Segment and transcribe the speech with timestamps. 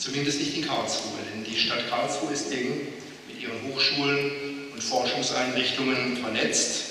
[0.00, 2.88] Zumindest nicht in Karlsruhe, denn die Stadt Karlsruhe ist eng
[3.28, 6.84] mit ihren Hochschulen und Forschungseinrichtungen vernetzt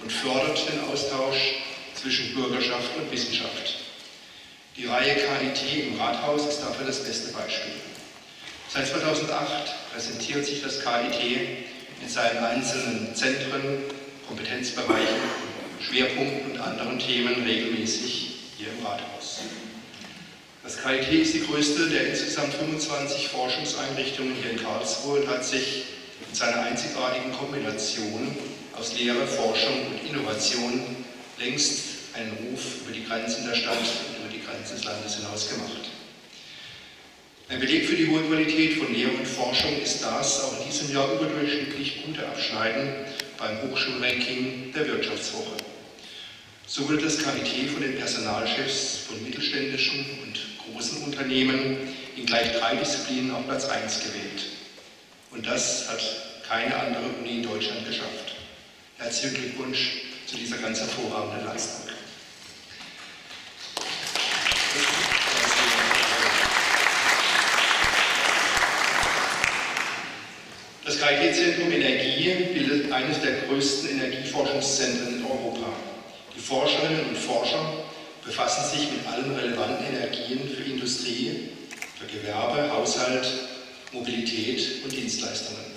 [0.00, 1.56] und fördert den Austausch
[2.00, 3.78] zwischen Bürgerschaft und Wissenschaft.
[4.76, 7.72] Die Reihe KIT im Rathaus ist dafür das beste Beispiel.
[8.68, 11.40] Seit 2008 präsentiert sich das KIT
[12.00, 13.82] mit seinen einzelnen Zentren,
[14.28, 15.20] Kompetenzbereichen,
[15.80, 19.40] Schwerpunkten und anderen Themen regelmäßig hier im Rathaus.
[20.62, 25.86] Das KIT ist die größte der insgesamt 25 Forschungseinrichtungen hier in Karlsruhe und hat sich
[26.20, 28.36] mit seiner einzigartigen Kombination
[28.78, 30.96] aus Lehre, Forschung und Innovation
[31.40, 31.82] längst
[32.14, 35.90] einen Ruf über die Grenzen der Stadt und über die Grenzen des Landes hinaus gemacht.
[37.48, 40.94] Ein Beleg für die hohe Qualität von Lehre und Forschung ist das auch in diesem
[40.94, 43.04] Jahr überdurchschnittlich gute Abschneiden
[43.36, 45.56] beim Hochschulranking der Wirtschaftswoche.
[46.68, 50.51] So wurde das KIT von den Personalchefs von mittelständischen und
[50.82, 51.76] großen Unternehmen
[52.16, 54.46] in gleich drei Disziplinen auf Platz 1 gewählt.
[55.30, 56.00] Und das hat
[56.48, 58.34] keine andere Uni in Deutschland geschafft.
[58.98, 61.88] Herzlichen Glückwunsch zu dieser ganz hervorragenden Leistung.
[70.84, 75.68] Das KIT-Zentrum Energie bildet eines der größten Energieforschungszentren in Europa.
[76.34, 77.72] Die Forscherinnen und Forscher
[78.24, 81.48] befassen sich mit allen relevanten Energien für Industrie,
[81.98, 83.26] für Gewerbe, Haushalt,
[83.92, 85.72] Mobilität und Dienstleistungen.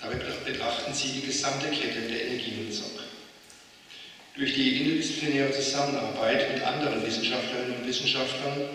[0.00, 2.90] Dabei betrachten sie die gesamte Kette der Energienutzung.
[4.36, 8.68] Durch die interdisziplinäre Zusammenarbeit mit anderen Wissenschaftlerinnen und Wissenschaftlern,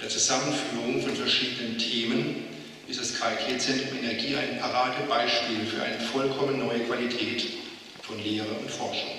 [0.00, 2.44] der Zusammenführung von verschiedenen Themen,
[2.86, 7.46] ist das KIT-Zentrum Energie ein Paradebeispiel für eine vollkommen neue Qualität
[8.02, 9.18] von Lehre und Forschung.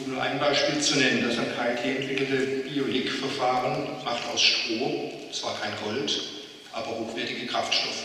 [0.00, 5.60] Um nur ein Beispiel zu nennen, das am KIT entwickelte Biolik-Verfahren macht aus Stroh, zwar
[5.60, 6.20] kein Gold,
[6.72, 8.04] aber hochwertige Kraftstoffe.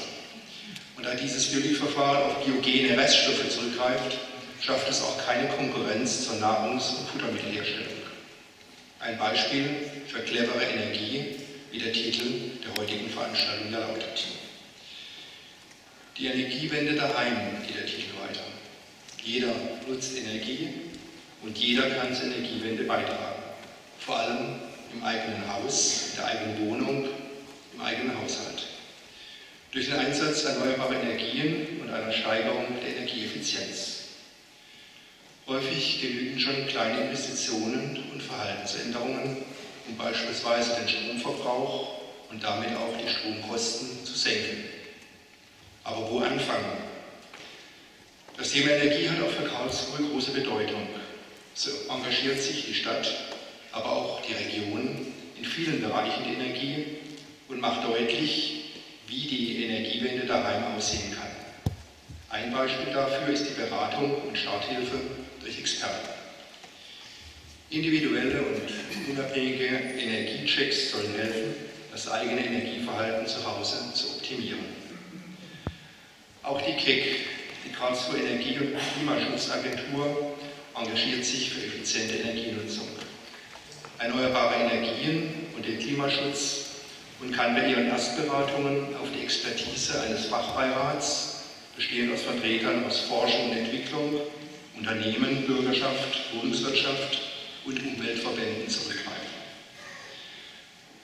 [0.97, 4.17] Und da dieses Biolik-Verfahren auf biogene Reststoffe zurückgreift,
[4.61, 7.93] schafft es auch keine Konkurrenz zur Nahrungs- und Futtermittelherstellung.
[8.99, 9.69] Ein Beispiel
[10.07, 11.35] für clevere Energie,
[11.71, 14.25] wie der Titel der heutigen Veranstaltung ja lautet.
[16.17, 18.43] Die Energiewende daheim, geht der Titel weiter.
[19.23, 19.53] Jeder
[19.87, 20.69] nutzt Energie
[21.41, 23.43] und jeder kann zur Energiewende beitragen.
[23.99, 24.59] Vor allem
[24.93, 27.05] im eigenen Haus, in der eigenen Wohnung,
[27.73, 28.67] im eigenen Haushalt.
[29.71, 33.95] Durch den Einsatz erneuerbarer Energien und einer Steigerung der Energieeffizienz.
[35.47, 39.37] Häufig genügen schon kleine Investitionen und Verhaltensänderungen,
[39.87, 41.99] um beispielsweise den Stromverbrauch
[42.31, 44.65] und damit auch die Stromkosten zu senken.
[45.83, 46.77] Aber wo anfangen?
[48.37, 50.94] Das Thema Energie hat auch für Karlsruhe große Bedeutung.
[51.57, 53.09] So engagiert sich die Stadt,
[53.71, 56.85] aber auch die Region in vielen Bereichen der Energie
[57.47, 58.73] und macht deutlich,
[59.07, 61.29] wie die Energiewende daheim aussehen kann.
[62.29, 64.99] Ein Beispiel dafür ist die Beratung und Starthilfe
[65.39, 66.09] durch Experten.
[67.69, 71.55] Individuelle und unabhängige Energiechecks sollen helfen,
[71.89, 74.65] das eigene Energieverhalten zu Hause zu optimieren.
[76.43, 77.15] Auch die KEC,
[77.65, 80.34] die Karlsruhe Energie- und Klimaschutzagentur,
[80.77, 82.87] engagiert sich für effiziente Energienutzung,
[83.99, 86.65] erneuerbare Energien und den Klimaschutz
[87.21, 91.43] und kann bei ihren Erstberatungen auf die Expertise eines Fachbeirats,
[91.75, 94.19] bestehend aus Vertretern aus Forschung und Entwicklung,
[94.77, 97.21] Unternehmen, Bürgerschaft, Wohnungswirtschaft
[97.65, 99.15] und Umweltverbänden zurückgreifen.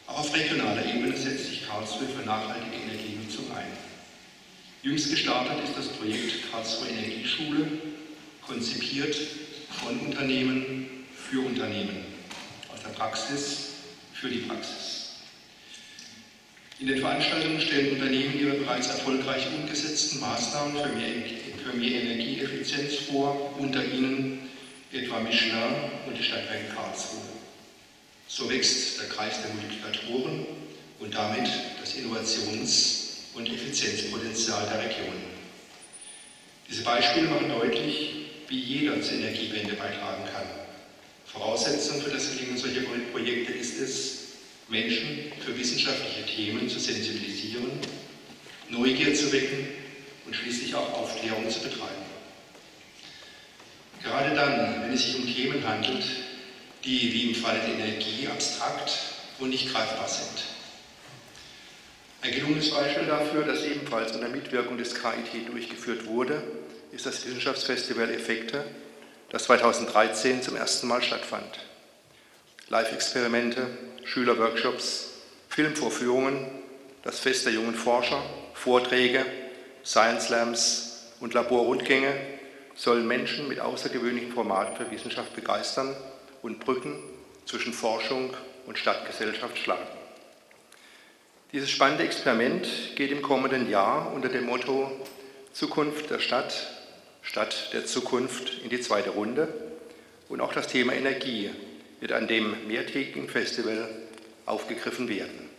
[0.08, 3.72] Auch auf regionaler Ebene setzt sich Karlsruhe für nachhaltige Energienutzung ein.
[4.84, 7.68] Jüngst gestartet ist das Projekt Karlsruhe Energieschule,
[8.46, 9.16] konzipiert
[9.80, 12.06] von Unternehmen für Unternehmen,
[12.74, 13.70] aus der Praxis
[14.14, 15.02] für die Praxis.
[16.80, 21.10] In den Veranstaltungen stellen Unternehmen ihre bereits erfolgreich umgesetzten Maßnahmen für mehr,
[21.64, 24.50] für mehr Energieeffizienz vor, unter ihnen
[24.92, 25.76] etwa Michelin
[26.08, 27.22] und die Stadtwerke Karlsruhe.
[28.28, 30.46] So wächst der Kreis der Multiplikatoren
[31.00, 31.50] und damit
[31.80, 33.02] das Innovations-
[33.36, 35.22] und Effizienzpotenzial der Region.
[36.70, 40.44] Diese Beispiele machen deutlich, wie jeder zur Energiewende beitragen kann.
[41.26, 42.82] Voraussetzung für das Gelingen solcher
[43.14, 44.18] Projekte ist es,
[44.68, 47.72] Menschen für wissenschaftliche Themen zu sensibilisieren,
[48.70, 49.68] Neugier zu wecken
[50.26, 52.04] und schließlich auch Aufklärung zu betreiben.
[54.04, 56.04] Gerade dann, wenn es sich um Themen handelt,
[56.84, 59.00] die wie im Falle der Energie abstrakt
[59.40, 60.44] und nicht greifbar sind.
[62.22, 66.44] Ein gelungenes Beispiel dafür, das ebenfalls unter Mitwirkung des KIT durchgeführt wurde,
[66.92, 68.64] ist das Wissenschaftsfestival Effekte,
[69.30, 71.60] das 2013 zum ersten Mal stattfand.
[72.70, 73.68] Live-Experimente,
[74.04, 75.10] Schülerworkshops,
[75.50, 76.48] Filmvorführungen,
[77.04, 78.22] das Fest der jungen Forscher,
[78.54, 79.26] Vorträge,
[79.84, 82.14] Science Slams und Laborrundgänge
[82.76, 85.96] sollen Menschen mit außergewöhnlichen Formaten für Wissenschaft begeistern
[86.42, 87.00] und Brücken
[87.46, 88.34] zwischen Forschung
[88.66, 89.88] und Stadtgesellschaft schlagen.
[91.52, 94.92] Dieses spannende Experiment geht im kommenden Jahr unter dem Motto
[95.54, 96.81] Zukunft der Stadt,
[97.32, 99.48] Stadt der Zukunft in die zweite Runde.
[100.28, 101.50] Und auch das Thema Energie
[102.02, 103.88] wird an dem mehrtägigen Festival
[104.46, 105.50] aufgegriffen werden.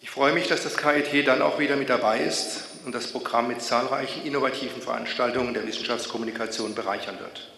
[0.00, 3.46] Ich freue mich, dass das KIT dann auch wieder mit dabei ist und das Programm
[3.46, 7.48] mit zahlreichen innovativen Veranstaltungen der Wissenschaftskommunikation bereichern wird.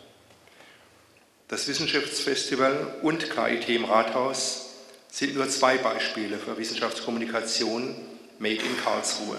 [1.49, 4.75] Das Wissenschaftsfestival und KIT im Rathaus
[5.11, 7.96] sind nur zwei Beispiele für Wissenschaftskommunikation
[8.38, 9.38] Made in Karlsruhe.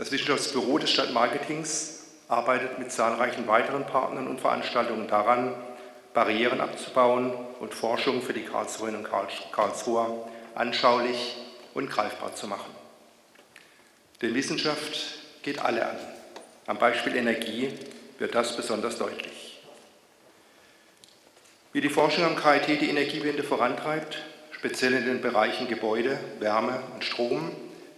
[0.00, 5.54] Das Wissenschaftsbüro des Stadtmarketings arbeitet mit zahlreichen weiteren Partnern und Veranstaltungen daran,
[6.14, 11.36] Barrieren abzubauen und Forschung für die Karlsruherinnen und Karlsruher anschaulich
[11.74, 12.74] und greifbar zu machen.
[14.22, 15.98] Denn Wissenschaft geht alle an.
[16.66, 17.68] Am Beispiel Energie
[18.18, 19.60] wird das besonders deutlich.
[21.74, 24.16] Wie die Forschung am KIT die Energiewende vorantreibt,
[24.52, 27.50] Speziell in den Bereichen Gebäude, Wärme und Strom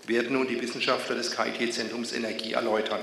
[0.07, 3.01] werden nun die Wissenschaftler des KIT-Zentrums Energie erläutern.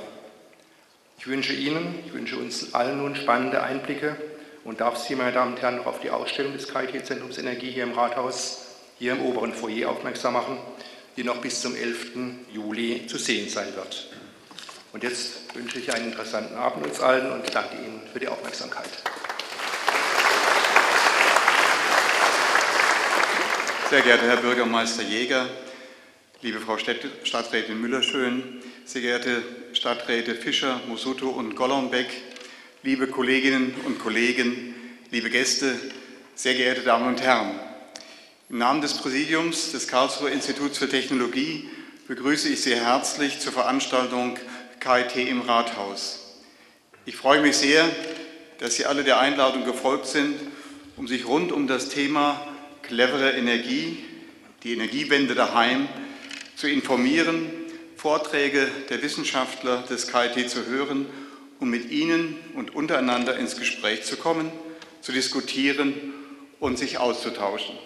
[1.18, 4.16] Ich wünsche Ihnen, ich wünsche uns allen nun spannende Einblicke
[4.63, 7.84] und darf Sie, meine Damen und Herren, noch auf die Ausstellung des KIT-Zentrums Energie hier
[7.84, 8.68] im Rathaus,
[8.98, 10.57] hier im oberen Foyer aufmerksam machen,
[11.18, 12.12] die noch bis zum 11.
[12.54, 14.10] Juli zu sehen sein wird.
[14.92, 18.90] Und jetzt wünsche ich einen interessanten Abend uns allen und danke Ihnen für die Aufmerksamkeit.
[23.90, 25.48] Sehr geehrter Herr Bürgermeister Jäger,
[26.42, 29.44] liebe Frau Stadträtin Müllerschön, sehr geehrte
[29.74, 32.08] Stadträte Fischer, Musuto und Golombek,
[32.82, 34.74] liebe Kolleginnen und Kollegen,
[35.12, 35.76] liebe Gäste,
[36.36, 37.60] sehr geehrte Damen und Herren.
[38.50, 41.70] Im Namen des Präsidiums des Karlsruher Instituts für Technologie
[42.08, 44.38] begrüße ich Sie herzlich zur Veranstaltung
[44.80, 46.38] KIT im Rathaus.
[47.06, 47.84] Ich freue mich sehr,
[48.60, 50.40] dass Sie alle der Einladung gefolgt sind,
[50.96, 52.48] um sich rund um das Thema
[52.82, 54.06] clevere Energie,
[54.64, 55.90] die Energiewende daheim,
[56.60, 57.50] zu informieren,
[57.96, 61.08] Vorträge der Wissenschaftler des KIT zu hören
[61.60, 64.52] um mit ihnen und untereinander ins Gespräch zu kommen,
[65.02, 66.14] zu diskutieren
[66.60, 67.78] und sich auszutauschen.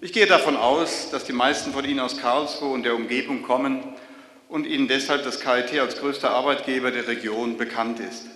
[0.00, 3.82] Ich gehe davon aus, dass die meisten von Ihnen aus Karlsruhe und der Umgebung kommen
[4.48, 8.26] und Ihnen deshalb das KIT als größter Arbeitgeber der Region bekannt ist.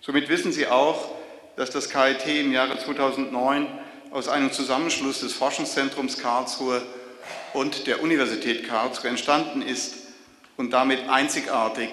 [0.00, 1.12] Somit wissen Sie auch,
[1.56, 3.68] dass das KIT im Jahre 2009
[4.10, 6.82] aus einem Zusammenschluss des Forschungszentrums Karlsruhe
[7.54, 9.94] und der Universität Karlsruhe entstanden ist
[10.56, 11.90] und damit einzigartig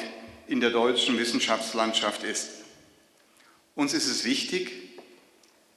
[0.48, 2.50] in der deutschen Wissenschaftslandschaft ist.
[3.76, 4.72] Uns ist es wichtig,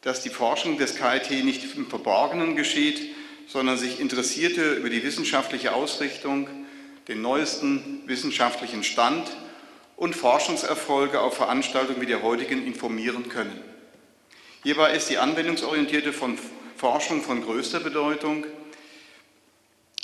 [0.02, 3.14] dass die Forschung des KIT nicht im Verborgenen geschieht,
[3.46, 6.48] sondern sich Interessierte über die wissenschaftliche Ausrichtung,
[7.08, 9.28] den neuesten wissenschaftlichen Stand
[9.96, 13.60] und Forschungserfolge auf Veranstaltungen wie der heutigen informieren können.
[14.62, 16.12] Hierbei ist die anwendungsorientierte
[16.76, 18.46] Forschung von größter Bedeutung,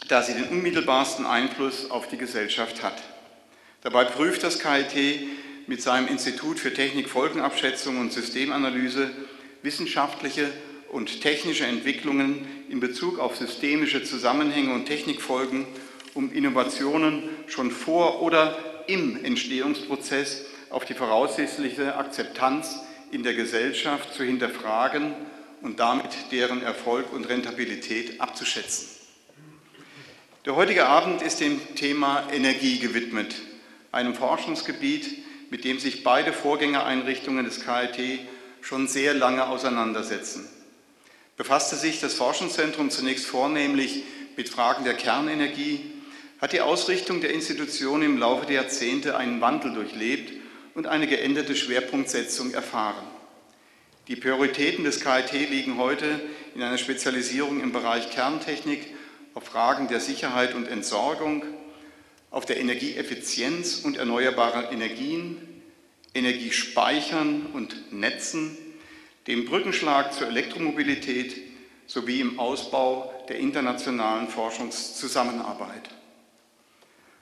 [0.08, 3.02] da sie den unmittelbarsten Einfluss auf die Gesellschaft hat.
[3.82, 5.28] Dabei prüft das KIT
[5.66, 9.10] mit seinem Institut für Technik, Folgenabschätzung und Systemanalyse
[9.62, 10.50] wissenschaftliche
[10.90, 15.66] und technische Entwicklungen in Bezug auf systemische Zusammenhänge und Technikfolgen,
[16.14, 24.24] um Innovationen schon vor oder im Entstehungsprozess auf die voraussichtliche Akzeptanz in der Gesellschaft zu
[24.24, 25.14] hinterfragen
[25.62, 28.95] und damit deren Erfolg und Rentabilität abzuschätzen.
[30.46, 33.34] Der heutige Abend ist dem Thema Energie gewidmet,
[33.90, 38.20] einem Forschungsgebiet, mit dem sich beide Vorgängereinrichtungen des KIT
[38.60, 40.48] schon sehr lange auseinandersetzen.
[41.36, 44.04] Befasste sich das Forschungszentrum zunächst vornehmlich
[44.36, 45.80] mit Fragen der Kernenergie,
[46.40, 50.32] hat die Ausrichtung der Institution im Laufe der Jahrzehnte einen Wandel durchlebt
[50.76, 53.04] und eine geänderte Schwerpunktsetzung erfahren.
[54.06, 56.20] Die Prioritäten des KIT liegen heute
[56.54, 58.94] in einer Spezialisierung im Bereich Kerntechnik
[59.36, 61.44] auf Fragen der Sicherheit und Entsorgung,
[62.30, 65.62] auf der Energieeffizienz und erneuerbaren Energien,
[66.14, 68.56] Energiespeichern und Netzen,
[69.26, 71.36] dem Brückenschlag zur Elektromobilität
[71.86, 75.90] sowie im Ausbau der internationalen Forschungszusammenarbeit.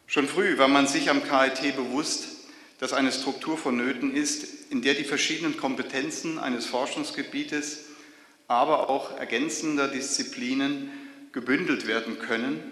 [0.06, 2.28] Schon früh war man sich am KIT bewusst,
[2.78, 7.86] dass eine Struktur vonnöten ist, in der die verschiedenen Kompetenzen eines Forschungsgebietes,
[8.46, 11.03] aber auch ergänzender Disziplinen
[11.34, 12.62] gebündelt werden können,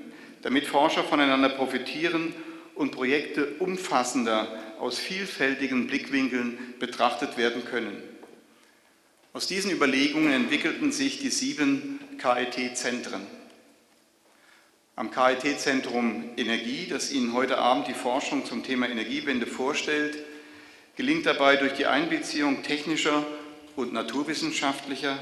[0.40, 2.32] damit Forscher voneinander profitieren
[2.74, 8.02] und Projekte umfassender aus vielfältigen Blickwinkeln betrachtet werden können.
[9.34, 13.26] Aus diesen Überlegungen entwickelten sich die sieben KIT-Zentren.
[14.94, 20.18] Am KIT-Zentrum Energie, das Ihnen heute Abend die Forschung zum Thema Energiewende vorstellt,
[20.96, 23.26] gelingt dabei durch die Einbeziehung technischer
[23.74, 25.18] und naturwissenschaftlicher,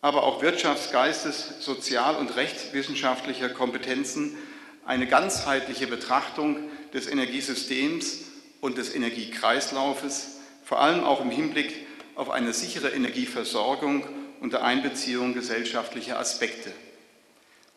[0.00, 4.36] aber auch Wirtschafts-, Geistes-, Sozial- und Rechtswissenschaftlicher Kompetenzen
[4.84, 6.56] eine ganzheitliche Betrachtung
[6.94, 8.20] des Energiesystems
[8.60, 14.04] und des Energiekreislaufes, vor allem auch im Hinblick auf eine sichere Energieversorgung
[14.40, 16.72] unter Einbeziehung gesellschaftlicher Aspekte.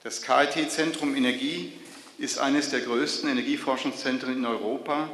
[0.03, 1.73] Das KIT-Zentrum Energie
[2.17, 5.09] ist eines der größten Energieforschungszentren in Europa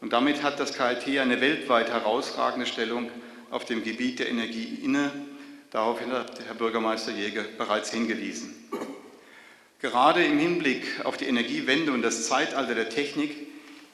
[0.00, 3.10] und damit hat das KIT eine weltweit herausragende Stellung
[3.50, 5.10] auf dem Gebiet der Energie inne.
[5.70, 8.54] Daraufhin hat Herr Bürgermeister Jäger bereits hingewiesen.
[9.80, 13.34] Gerade im Hinblick auf die Energiewende und das Zeitalter der Technik,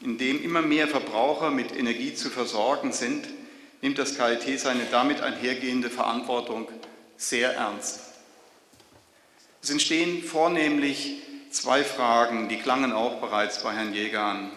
[0.01, 3.27] in dem immer mehr Verbraucher mit Energie zu versorgen sind,
[3.81, 6.69] nimmt das KIT seine damit einhergehende Verantwortung
[7.17, 8.01] sehr ernst.
[9.63, 14.51] Es entstehen vornehmlich zwei Fragen, die klangen auch bereits bei Herrn Jäger an.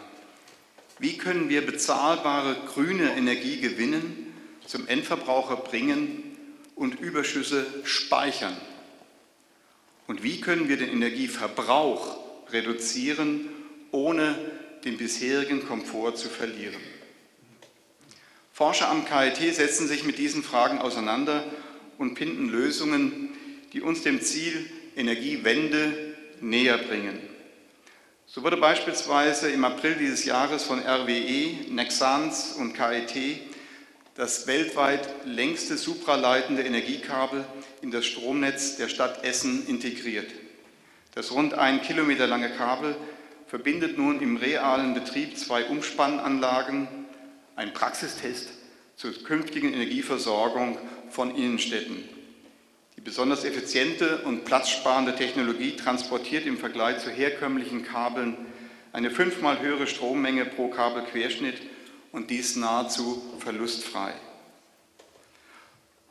[0.99, 4.33] Wie können wir bezahlbare grüne Energie gewinnen,
[4.65, 6.34] zum Endverbraucher bringen
[6.75, 8.55] und Überschüsse speichern?
[10.07, 12.17] Und wie können wir den Energieverbrauch
[12.51, 13.49] reduzieren,
[13.91, 14.37] ohne
[14.83, 16.81] den bisherigen Komfort zu verlieren?
[18.53, 21.43] Forscher am KIT setzen sich mit diesen Fragen auseinander
[21.97, 23.29] und finden Lösungen,
[23.73, 27.19] die uns dem Ziel Energiewende näher bringen.
[28.27, 33.39] So wurde beispielsweise im April dieses Jahres von RWE, Nexans und KIT
[34.15, 37.45] das weltweit längste supraleitende Energiekabel
[37.81, 40.31] in das Stromnetz der Stadt Essen integriert.
[41.13, 42.95] Das rund ein Kilometer lange Kabel
[43.47, 46.87] verbindet nun im realen Betrieb zwei Umspannanlagen,
[47.57, 48.49] ein Praxistest
[48.95, 50.77] zur künftigen Energieversorgung
[51.09, 51.97] von Innenstädten.
[52.95, 58.37] Die besonders effiziente und platzsparende Technologie transportiert im Vergleich zu herkömmlichen Kabeln
[58.93, 61.57] eine fünfmal höhere Strommenge pro Kabelquerschnitt
[62.15, 64.13] und dies nahezu verlustfrei.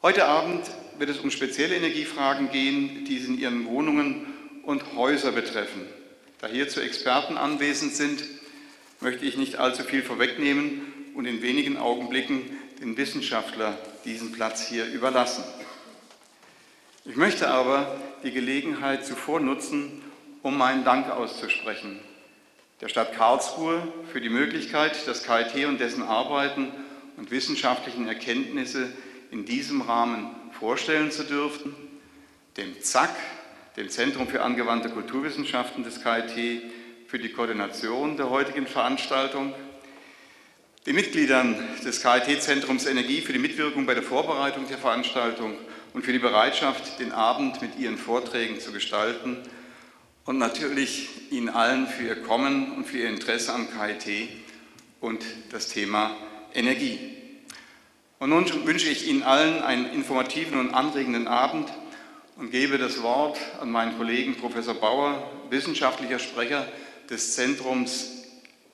[0.02, 4.26] Heute Abend wird es um spezielle Energiefragen gehen, die Sie in Ihren Wohnungen
[4.64, 5.80] und Häuser betreffen.
[6.42, 8.22] Da hierzu Experten anwesend sind,
[9.00, 10.82] möchte ich nicht allzu viel vorwegnehmen
[11.14, 12.42] und in wenigen Augenblicken
[12.82, 15.42] den Wissenschaftler diesen Platz hier überlassen.
[17.06, 20.02] Ich möchte aber die Gelegenheit zuvor nutzen,
[20.42, 21.98] um meinen Dank auszusprechen
[22.84, 23.80] der Stadt Karlsruhe
[24.12, 26.70] für die Möglichkeit, das KIT und dessen Arbeiten
[27.16, 28.92] und wissenschaftlichen Erkenntnisse
[29.30, 31.74] in diesem Rahmen vorstellen zu dürfen,
[32.58, 33.08] dem ZAK,
[33.78, 36.60] dem Zentrum für angewandte Kulturwissenschaften des KIT,
[37.06, 39.54] für die Koordination der heutigen Veranstaltung,
[40.84, 45.56] den Mitgliedern des KIT-Zentrums Energie für die Mitwirkung bei der Vorbereitung der Veranstaltung
[45.94, 49.38] und für die Bereitschaft, den Abend mit ihren Vorträgen zu gestalten
[50.24, 54.28] und natürlich Ihnen allen für Ihr Kommen und für Ihr Interesse am KIT
[55.00, 56.16] und das Thema
[56.54, 56.98] Energie.
[58.18, 61.68] Und nun wünsche ich Ihnen allen einen informativen und anregenden Abend
[62.36, 66.66] und gebe das Wort an meinen Kollegen Professor Bauer, wissenschaftlicher Sprecher
[67.10, 68.24] des Zentrums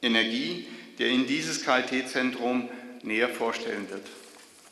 [0.02, 0.66] Energie,
[0.98, 2.68] der Ihnen dieses KIT-Zentrum
[3.02, 4.06] näher vorstellen wird.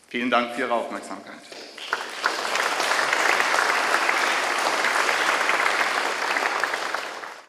[0.09, 1.43] Vielen Dank für Ihre Aufmerksamkeit.